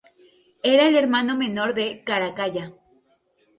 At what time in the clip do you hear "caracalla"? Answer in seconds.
2.03-2.73